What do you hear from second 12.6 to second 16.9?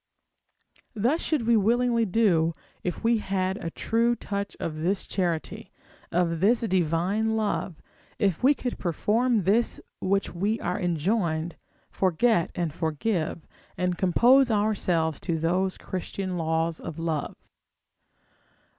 forgive, and compose ourselves to those Christian laws